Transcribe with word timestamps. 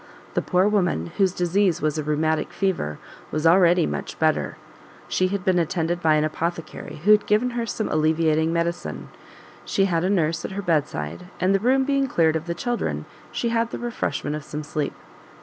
The 0.33 0.41
poor 0.41 0.67
woman, 0.67 1.11
whose 1.19 1.31
disease 1.31 1.79
was 1.79 1.99
a 1.99 2.03
rheumatic 2.03 2.51
fever, 2.51 2.97
was 3.29 3.45
already 3.45 3.85
much 3.85 4.17
better; 4.17 4.57
she 5.07 5.27
had 5.27 5.45
been 5.45 5.59
attended 5.59 6.01
by 6.01 6.15
an 6.15 6.23
apothecary 6.23 7.01
who 7.05 7.11
had 7.11 7.27
given 7.27 7.51
her 7.51 7.67
some 7.67 7.87
alleviating 7.87 8.51
medicine; 8.51 9.09
she 9.63 9.85
had 9.85 10.03
a 10.03 10.09
nurse 10.09 10.43
at 10.43 10.53
her 10.53 10.63
bedside, 10.63 11.25
and 11.39 11.53
the 11.53 11.59
room 11.59 11.83
being 11.85 12.07
cleared 12.07 12.35
of 12.35 12.47
the 12.47 12.55
children, 12.55 13.05
she 13.31 13.49
had 13.49 13.59
had 13.59 13.69
the 13.69 13.77
refreshment 13.77 14.35
of 14.35 14.43
some 14.43 14.63
sleep. 14.63 14.95